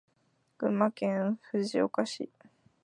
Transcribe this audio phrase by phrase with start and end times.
[0.57, 2.31] 群馬県藤岡市